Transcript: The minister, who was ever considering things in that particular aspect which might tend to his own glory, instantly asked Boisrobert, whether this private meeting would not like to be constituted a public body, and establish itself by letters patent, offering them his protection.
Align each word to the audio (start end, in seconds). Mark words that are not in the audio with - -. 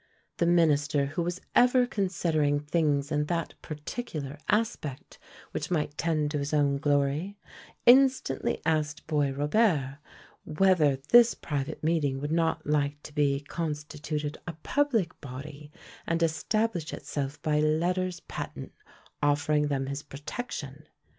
The 0.37 0.47
minister, 0.47 1.05
who 1.05 1.21
was 1.21 1.39
ever 1.53 1.85
considering 1.85 2.59
things 2.61 3.11
in 3.11 3.25
that 3.25 3.53
particular 3.61 4.39
aspect 4.49 5.19
which 5.51 5.69
might 5.69 5.95
tend 5.95 6.31
to 6.31 6.39
his 6.39 6.55
own 6.55 6.79
glory, 6.79 7.37
instantly 7.85 8.63
asked 8.65 9.05
Boisrobert, 9.05 9.99
whether 10.43 10.95
this 10.95 11.35
private 11.35 11.83
meeting 11.83 12.19
would 12.19 12.31
not 12.31 12.65
like 12.65 13.03
to 13.03 13.13
be 13.13 13.41
constituted 13.41 14.39
a 14.47 14.53
public 14.63 15.21
body, 15.21 15.71
and 16.07 16.23
establish 16.23 16.91
itself 16.93 17.39
by 17.43 17.59
letters 17.59 18.21
patent, 18.21 18.71
offering 19.21 19.67
them 19.67 19.85
his 19.85 20.01
protection. 20.01 20.87